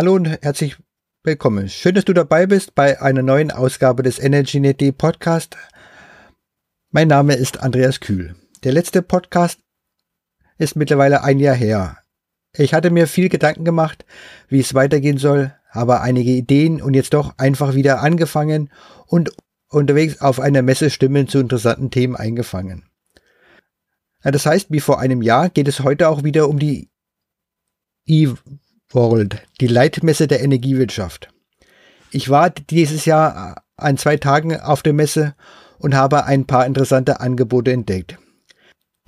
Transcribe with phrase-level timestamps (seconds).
[0.00, 0.78] Hallo und herzlich
[1.24, 1.68] willkommen.
[1.68, 5.58] Schön, dass du dabei bist bei einer neuen Ausgabe des EnergyNet Podcast.
[6.90, 8.34] Mein Name ist Andreas Kühl.
[8.64, 9.60] Der letzte Podcast
[10.56, 11.98] ist mittlerweile ein Jahr her.
[12.56, 14.06] Ich hatte mir viel Gedanken gemacht,
[14.48, 18.70] wie es weitergehen soll, habe einige Ideen und jetzt doch einfach wieder angefangen
[19.04, 19.30] und
[19.68, 22.88] unterwegs auf einer Messe Stimmen zu interessanten Themen eingefangen.
[24.22, 26.88] Das heißt, wie vor einem Jahr geht es heute auch wieder um die
[28.92, 31.28] E-World, die Leitmesse der Energiewirtschaft.
[32.10, 35.34] Ich war dieses Jahr an zwei Tagen auf der Messe
[35.78, 38.18] und habe ein paar interessante Angebote entdeckt.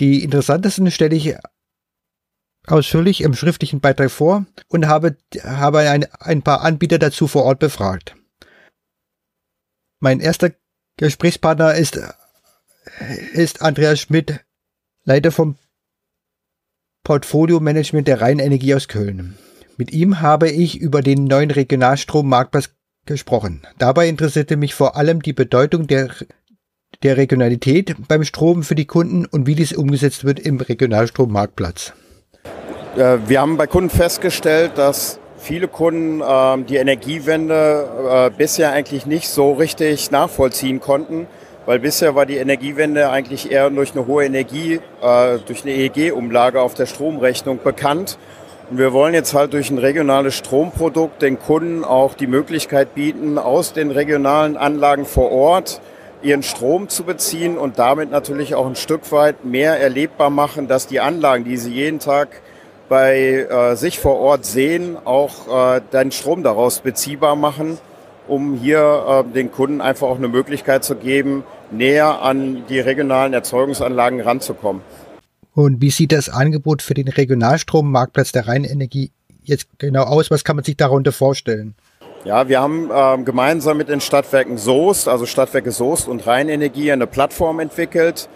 [0.01, 1.37] Die interessantesten stelle ich
[2.67, 7.59] ausführlich im schriftlichen Beitrag vor und habe, habe ein, ein paar Anbieter dazu vor Ort
[7.59, 8.17] befragt.
[9.99, 10.53] Mein erster
[10.97, 12.01] Gesprächspartner ist,
[13.33, 14.45] ist Andreas Schmidt,
[15.05, 15.57] Leiter vom
[17.05, 19.37] Portfolio Management der Rheinenergie aus Köln.
[19.83, 22.71] Mit ihm habe ich über den neuen Regionalstrommarktplatz
[23.05, 23.63] gesprochen.
[23.79, 26.11] Dabei interessierte mich vor allem die Bedeutung der,
[27.03, 31.95] der Regionalität beim Strom für die Kunden und wie dies umgesetzt wird im Regionalstrommarktplatz.
[32.97, 39.05] Äh, wir haben bei Kunden festgestellt, dass viele Kunden ähm, die Energiewende äh, bisher eigentlich
[39.05, 41.27] nicht so richtig nachvollziehen konnten
[41.67, 46.61] weil bisher war die Energiewende eigentlich eher durch eine hohe Energie, äh, durch eine EEG-Umlage
[46.61, 48.19] auf der Stromrechnung bekannt.
[48.73, 53.37] Und wir wollen jetzt halt durch ein regionales Stromprodukt den Kunden auch die Möglichkeit bieten,
[53.37, 55.83] aus den regionalen Anlagen vor Ort
[56.23, 60.87] ihren Strom zu beziehen und damit natürlich auch ein Stück weit mehr erlebbar machen, dass
[60.87, 62.29] die Anlagen, die sie jeden Tag
[62.89, 67.77] bei äh, sich vor Ort sehen, auch äh, den Strom daraus beziehbar machen
[68.27, 73.35] um hier äh, den Kunden einfach auch eine Möglichkeit zu geben, näher an die regionalen
[73.35, 74.81] Erzeugungsanlagen ranzukommen.
[75.55, 79.11] Und wie sieht das Angebot für den Regionalstrommarktplatz der Rheinenergie
[79.45, 80.31] jetzt genau aus?
[80.31, 81.75] Was kann man sich darunter vorstellen?
[82.25, 87.09] Ja, wir haben äh, gemeinsam mit den Stadtwerken Soest, also Stadtwerke Soest und Rheinenergie, eine
[87.09, 88.29] Plattform entwickelt,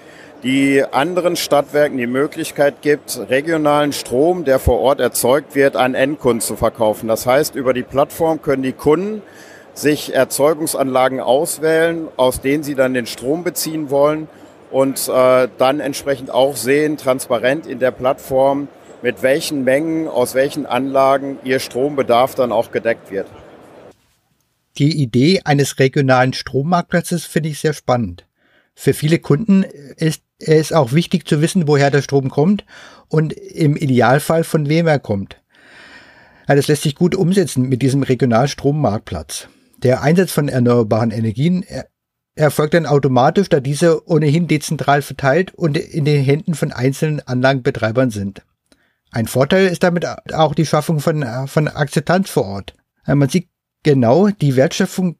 [0.42, 6.40] die anderen Stadtwerken die Möglichkeit gibt, regionalen Strom, der vor Ort erzeugt wird, an Endkunden
[6.40, 7.08] zu verkaufen.
[7.08, 9.22] Das heißt, über die Plattform können die Kunden
[9.72, 14.28] sich Erzeugungsanlagen auswählen, aus denen sie dann den Strom beziehen wollen
[14.76, 18.68] und äh, dann entsprechend auch sehen, transparent in der Plattform,
[19.00, 23.26] mit welchen Mengen, aus welchen Anlagen ihr Strombedarf dann auch gedeckt wird.
[24.76, 28.26] Die Idee eines regionalen Strommarktplatzes finde ich sehr spannend.
[28.74, 32.66] Für viele Kunden ist es auch wichtig zu wissen, woher der Strom kommt
[33.08, 35.40] und im Idealfall von wem er kommt.
[36.48, 39.48] Ja, das lässt sich gut umsetzen mit diesem Regionalstrommarktplatz.
[39.78, 41.64] Der Einsatz von erneuerbaren Energien
[42.36, 48.10] erfolgt dann automatisch, da diese ohnehin dezentral verteilt und in den Händen von einzelnen Anlagenbetreibern
[48.10, 48.42] sind.
[49.10, 52.74] Ein Vorteil ist damit auch die Schaffung von, von Akzeptanz vor Ort.
[53.06, 53.48] Man sieht
[53.82, 55.16] genau, die Wertschöpfung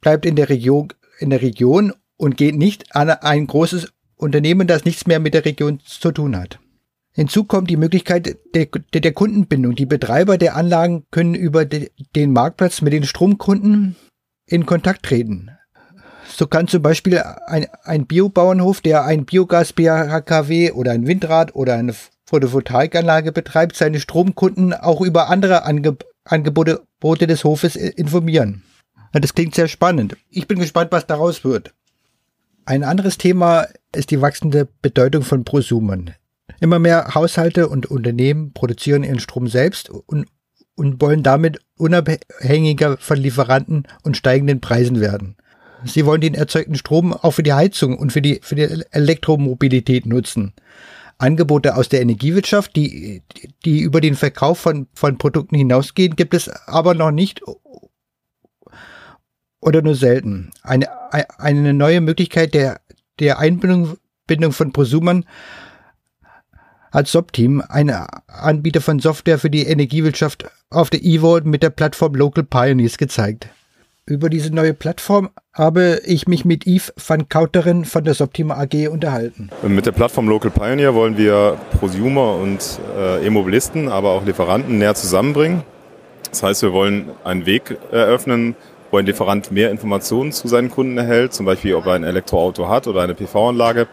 [0.00, 4.84] bleibt in der Region, in der Region und geht nicht an ein großes Unternehmen, das
[4.84, 6.58] nichts mehr mit der Region zu tun hat.
[7.12, 9.74] Hinzu kommt die Möglichkeit der, der, Kundenbindung.
[9.74, 13.96] Die Betreiber der Anlagen können über de, den Marktplatz mit den Stromkunden
[14.46, 15.50] in Kontakt treten.
[16.28, 21.94] So kann zum Beispiel ein, ein Biobauernhof, der ein Biogas-BHKW oder ein Windrad oder eine
[22.26, 28.64] Photovoltaikanlage betreibt, seine Stromkunden auch über andere Ange Angebote des Hofes informieren.
[29.12, 30.16] Das klingt sehr spannend.
[30.28, 31.72] Ich bin gespannt, was daraus wird.
[32.64, 36.14] Ein anderes Thema ist die wachsende Bedeutung von Prosumen.
[36.60, 40.26] Immer mehr Haushalte und Unternehmen produzieren ihren Strom selbst und,
[40.74, 45.36] und wollen damit unabhängiger von Lieferanten und steigenden Preisen werden.
[45.86, 50.06] Sie wollen den erzeugten Strom auch für die Heizung und für die, für die Elektromobilität
[50.06, 50.52] nutzen.
[51.18, 53.22] Angebote aus der Energiewirtschaft, die,
[53.64, 57.40] die über den Verkauf von, von Produkten hinausgehen, gibt es aber noch nicht
[59.60, 60.50] oder nur selten.
[60.62, 60.88] Eine,
[61.40, 62.80] eine neue Möglichkeit der,
[63.18, 63.96] der Einbindung
[64.26, 65.24] Bindung von Prosumern
[66.90, 72.14] hat Sopteam, ein Anbieter von Software für die Energiewirtschaft, auf der eVolt mit der Plattform
[72.14, 73.48] Local Pioneers gezeigt.
[74.08, 78.86] Über diese neue Plattform habe ich mich mit Yves van Kauteren von der Soptima AG
[78.88, 79.50] unterhalten.
[79.66, 84.94] Mit der Plattform Local Pioneer wollen wir Prosumer und äh, E-Mobilisten, aber auch Lieferanten näher
[84.94, 85.64] zusammenbringen.
[86.30, 88.54] Das heißt, wir wollen einen Weg eröffnen,
[88.92, 92.68] wo ein Lieferant mehr Informationen zu seinen Kunden erhält, zum Beispiel ob er ein Elektroauto
[92.68, 93.88] hat oder eine PV-Anlage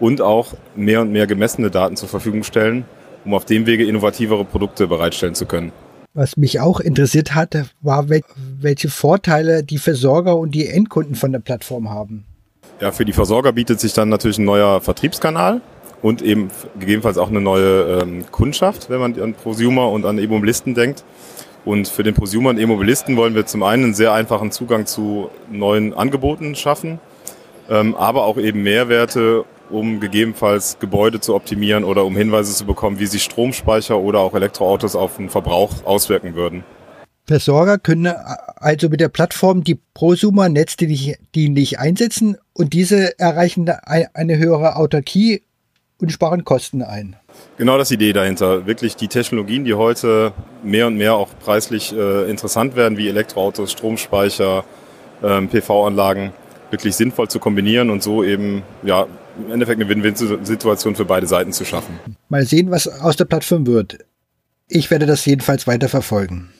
[0.00, 2.86] und auch mehr und mehr gemessene Daten zur Verfügung stellen,
[3.24, 5.70] um auf dem Wege innovativere Produkte bereitstellen zu können.
[6.14, 11.40] Was mich auch interessiert hat, war, welche Vorteile die Versorger und die Endkunden von der
[11.40, 12.24] Plattform haben.
[12.80, 15.60] Ja, für die Versorger bietet sich dann natürlich ein neuer Vertriebskanal
[16.02, 20.74] und eben gegebenenfalls auch eine neue ähm, Kundschaft, wenn man an Prosumer und an E-Mobilisten
[20.74, 21.02] denkt.
[21.64, 25.30] Und für den Prosumer und E-Mobilisten wollen wir zum einen einen sehr einfachen Zugang zu
[25.50, 27.00] neuen Angeboten schaffen,
[27.70, 29.44] ähm, aber auch eben Mehrwerte,
[29.74, 34.34] um gegebenenfalls Gebäude zu optimieren oder um Hinweise zu bekommen, wie sich Stromspeicher oder auch
[34.34, 36.64] Elektroautos auf den Verbrauch auswirken würden.
[37.26, 38.12] Versorger können
[38.56, 40.76] also mit der Plattform die Prosumer-Netze
[41.34, 45.42] dienlich einsetzen und diese erreichen eine höhere Autarkie
[45.98, 47.16] und sparen Kosten ein.
[47.56, 48.66] Genau das ist die Idee dahinter.
[48.66, 50.32] Wirklich die Technologien, die heute
[50.62, 54.64] mehr und mehr auch preislich äh, interessant werden, wie Elektroautos, Stromspeicher,
[55.22, 56.32] ähm, PV-Anlagen,
[56.70, 59.06] wirklich sinnvoll zu kombinieren und so eben ja,
[59.36, 61.98] im Endeffekt eine Win-Win-Situation für beide Seiten zu schaffen.
[62.28, 63.98] Mal sehen, was aus der Plattform wird.
[64.68, 66.50] Ich werde das jedenfalls weiter verfolgen.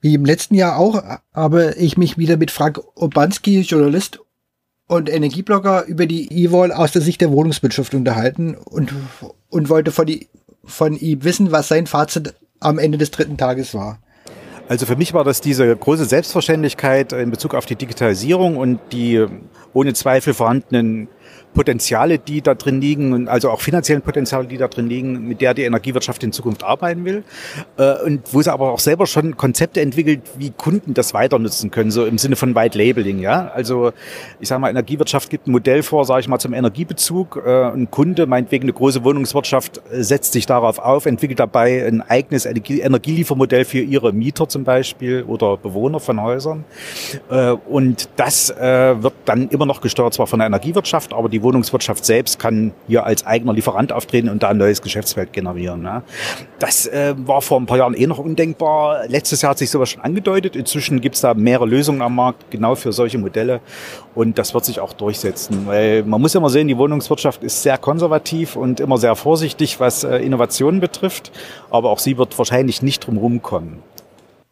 [0.00, 1.02] Wie im letzten Jahr auch
[1.32, 4.20] habe ich mich wieder mit Frank Obanski, Journalist
[4.86, 8.92] und Energieblogger über die E-Wall aus der Sicht der Wohnungswirtschaft unterhalten und,
[9.48, 10.28] und wollte von, die,
[10.62, 13.98] von ihm wissen, was sein Fazit am Ende des dritten Tages war.
[14.66, 19.24] Also für mich war das diese große Selbstverständlichkeit in Bezug auf die Digitalisierung und die
[19.74, 21.08] ohne Zweifel vorhandenen
[21.54, 25.54] Potenziale, die da drin liegen also auch finanziellen Potenziale, die da drin liegen, mit der
[25.54, 27.24] die Energiewirtschaft in Zukunft arbeiten will.
[27.76, 31.70] Äh, und wo sie aber auch selber schon Konzepte entwickelt, wie Kunden das weiter nutzen
[31.70, 33.20] können, so im Sinne von White Labeling.
[33.20, 33.92] Ja, also
[34.40, 37.42] ich sage mal, Energiewirtschaft gibt ein Modell vor, sage ich mal, zum Energiebezug.
[37.44, 42.02] Äh, ein Kunde, meinetwegen eine große Wohnungswirtschaft, äh, setzt sich darauf auf, entwickelt dabei ein
[42.02, 46.64] eigenes Energieliefermodell für ihre Mieter zum Beispiel oder Bewohner von Häusern.
[47.68, 52.38] Und das wird dann immer noch gesteuert zwar von der Energiewirtschaft, aber die Wohnungswirtschaft selbst
[52.38, 55.82] kann hier als eigener Lieferant auftreten und da ein neues Geschäftsfeld generieren.
[55.82, 56.02] Ne?
[56.58, 59.06] Das äh, war vor ein paar Jahren eh noch undenkbar.
[59.08, 60.56] Letztes Jahr hat sich sowas schon angedeutet.
[60.56, 63.60] Inzwischen gibt es da mehrere Lösungen am Markt, genau für solche Modelle.
[64.14, 65.66] Und das wird sich auch durchsetzen.
[65.66, 70.04] Weil man muss immer sehen, die Wohnungswirtschaft ist sehr konservativ und immer sehr vorsichtig, was
[70.04, 71.32] äh, Innovationen betrifft.
[71.70, 73.82] Aber auch sie wird wahrscheinlich nicht drum rumkommen.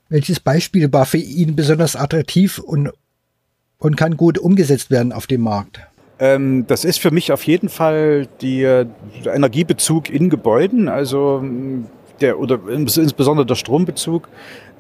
[0.09, 2.91] Welches Beispiel war für ihn besonders attraktiv und,
[3.79, 5.81] und kann gut umgesetzt werden auf dem Markt?
[6.23, 8.87] Ähm, das ist für mich auf jeden Fall der
[9.25, 11.43] Energiebezug in Gebäuden, also
[12.21, 14.29] der, oder insbesondere der Strombezug.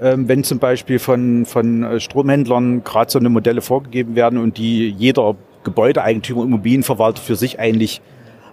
[0.01, 4.57] Ähm, wenn zum Beispiel von, von äh, Stromhändlern gerade so eine Modelle vorgegeben werden und
[4.57, 5.35] die jeder
[5.65, 8.01] Gebäudeeigentümer, Immobilienverwalter für sich eigentlich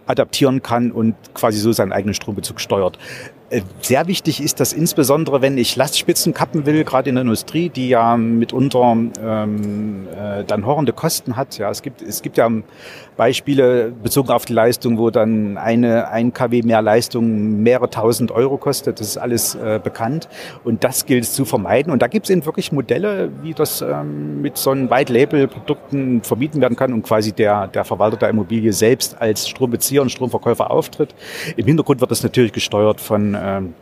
[0.08, 2.98] adaptieren kann und quasi so seinen eigenen Strombezug steuert.
[3.50, 7.70] Äh, sehr wichtig ist das insbesondere, wenn ich Lastspitzen kappen will, gerade in der Industrie,
[7.70, 11.58] die ja mitunter ähm, äh, dann horrende Kosten hat.
[11.58, 12.50] Ja, es gibt es gibt ja
[13.18, 18.58] Beispiele bezogen auf die Leistung, wo dann eine ein kW mehr Leistung mehrere tausend Euro
[18.58, 19.00] kostet.
[19.00, 20.30] Das ist alles äh, bekannt
[20.64, 21.92] und das gilt es zu vermeiden.
[21.92, 25.48] Und da gibt es eben wirklich Modelle, wie das ähm, mit so einem White Label
[25.48, 30.12] Produkten vermieten werden kann und quasi der der Verwalter der Immobilie selbst als Strombezieher und
[30.12, 31.16] Stromverkäufer auftritt.
[31.58, 33.74] Im Hintergrund wird das natürlich gesteuert von ähm,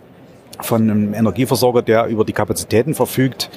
[0.62, 3.50] von einem Energieversorger, der über die Kapazitäten verfügt.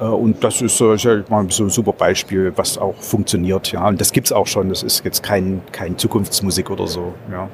[0.00, 3.72] Äh, und das ist mal, so ein super Beispiel, was auch funktioniert.
[3.72, 4.68] Ja, und das gibt's auch schon.
[4.68, 7.14] Das ist jetzt kein, kein Zukunftsmusik oder so.
[7.30, 7.48] Ja.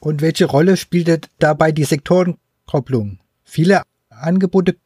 [0.00, 3.18] Und welche Rolle spielte dabei die Sektorenkopplung?
[3.44, 4.76] Viele Angebote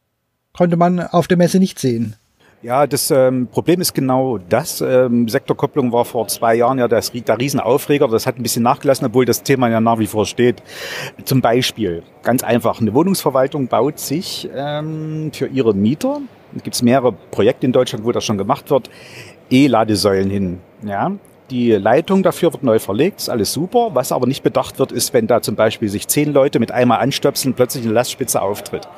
[0.52, 2.16] konnte man auf der Messe nicht sehen.
[2.66, 4.80] Ja, das ähm, Problem ist genau das.
[4.80, 8.08] Ähm, Sektorkopplung war vor zwei Jahren ja das, der Riesenaufreger.
[8.08, 10.64] Das hat ein bisschen nachgelassen, obwohl das Thema ja nach wie vor steht.
[11.24, 16.22] Zum Beispiel, ganz einfach, eine Wohnungsverwaltung baut sich ähm, für ihre Mieter,
[16.56, 18.90] es gibt mehrere Projekte in Deutschland, wo das schon gemacht wird,
[19.48, 20.58] E-Ladesäulen hin.
[20.84, 21.12] Ja,
[21.50, 23.90] die Leitung dafür wird neu verlegt, ist alles super.
[23.92, 26.98] Was aber nicht bedacht wird, ist, wenn da zum Beispiel sich zehn Leute mit einmal
[26.98, 28.88] anstöpseln, plötzlich eine Lastspitze auftritt.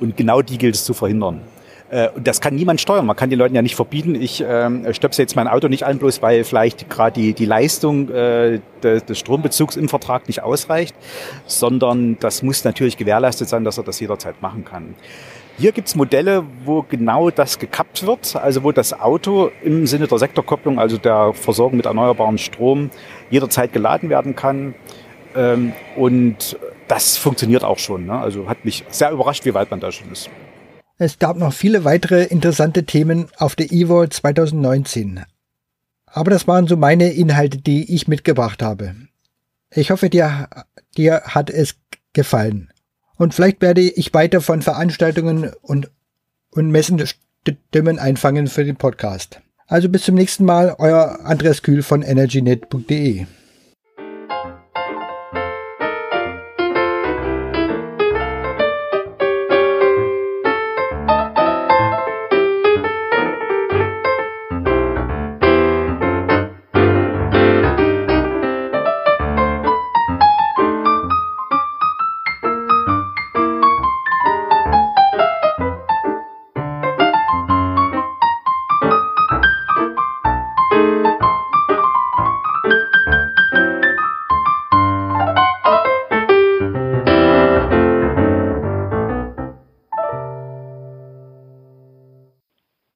[0.00, 1.42] Und genau die gilt es zu verhindern.
[1.90, 3.06] Äh, das kann niemand steuern.
[3.06, 5.98] Man kann den Leuten ja nicht verbieten, ich äh, stöpse jetzt mein Auto nicht an,
[5.98, 10.94] bloß weil vielleicht gerade die, die Leistung äh, des, des Strombezugs im Vertrag nicht ausreicht,
[11.46, 14.94] sondern das muss natürlich gewährleistet sein, dass er das jederzeit machen kann.
[15.58, 20.18] Hier gibt's Modelle, wo genau das gekappt wird, also wo das Auto im Sinne der
[20.18, 22.90] Sektorkopplung, also der Versorgung mit erneuerbarem Strom,
[23.30, 24.74] jederzeit geladen werden kann.
[25.34, 28.06] Ähm, und das funktioniert auch schon.
[28.06, 28.16] Ne?
[28.16, 30.30] Also hat mich sehr überrascht, wie weit man da schon ist.
[31.00, 35.24] Es gab noch viele weitere interessante Themen auf der eVol 2019.
[36.06, 38.96] Aber das waren so meine Inhalte, die ich mitgebracht habe.
[39.72, 40.48] Ich hoffe, dir,
[40.96, 41.76] dir hat es
[42.12, 42.72] gefallen.
[43.16, 45.88] Und vielleicht werde ich weiter von Veranstaltungen und,
[46.50, 49.40] und Messen Stimmen einfangen für den Podcast.
[49.68, 53.26] Also bis zum nächsten Mal, euer Andreas Kühl von energynet.de.